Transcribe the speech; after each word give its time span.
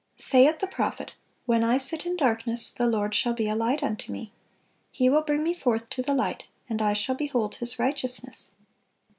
Saith 0.15 0.57
the 0.57 0.65
prophet: 0.65 1.13
"When 1.45 1.63
I 1.63 1.77
sit 1.77 2.07
in 2.07 2.17
darkness, 2.17 2.71
the 2.71 2.87
Lord 2.87 3.13
shall 3.13 3.33
be 3.35 3.47
a 3.47 3.53
light 3.53 3.83
unto 3.83 4.11
me.... 4.11 4.31
He 4.91 5.09
will 5.09 5.21
bring 5.21 5.43
me 5.43 5.53
forth 5.53 5.91
to 5.91 6.01
the 6.01 6.15
light, 6.15 6.47
and 6.67 6.81
I 6.81 6.93
shall 6.93 7.13
behold 7.13 7.57
His 7.57 7.77
righteousness." 7.77 8.55